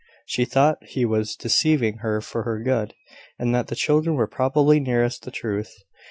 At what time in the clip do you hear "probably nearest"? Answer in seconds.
4.25-5.25